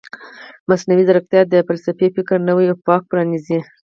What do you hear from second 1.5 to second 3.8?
فلسفي فکر نوی افق پرانیزي.